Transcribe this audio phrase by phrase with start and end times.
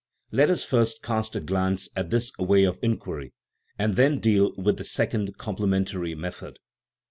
[0.31, 3.33] Let us first cast a glance at this way of inquiry,
[3.77, 6.57] and then deal with the second, complementary, method.